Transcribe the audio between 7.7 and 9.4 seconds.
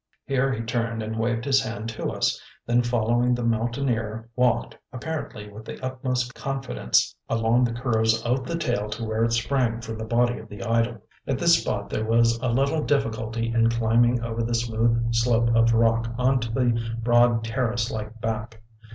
curves of the tail to where it